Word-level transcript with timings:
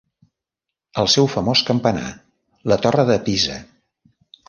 El 1.01 1.09
seu 1.17 1.29
famós 1.35 1.63
campanar 1.69 2.09
la 2.73 2.81
Torre 2.87 3.09
de 3.15 3.23
Pisa. 3.31 3.63